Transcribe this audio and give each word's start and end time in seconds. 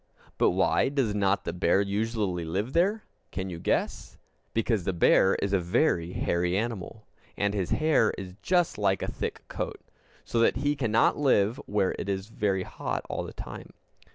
But 0.39 0.49
why 0.49 0.89
does 0.89 1.13
not 1.13 1.43
the 1.45 1.53
bear 1.53 1.79
usually 1.79 2.43
live 2.43 2.73
there? 2.73 3.03
Can 3.29 3.51
you 3.51 3.59
guess? 3.59 4.17
Because 4.51 4.83
the 4.83 4.93
bear 4.93 5.35
is 5.35 5.53
a 5.53 5.59
very 5.59 6.13
hairy 6.13 6.57
animal; 6.57 7.05
and 7.37 7.53
his 7.53 7.69
hair 7.69 8.11
is 8.17 8.33
just 8.41 8.79
like 8.79 9.03
a 9.03 9.11
thick 9.11 9.43
coat, 9.47 9.79
so 10.25 10.39
that 10.39 10.55
he 10.55 10.75
cannot 10.75 11.19
live 11.19 11.57
where 11.67 11.95
it 11.99 12.09
is 12.09 12.29
very 12.29 12.63
hot 12.63 13.05
all 13.11 13.23
the 13.23 13.31
time. 13.31 13.73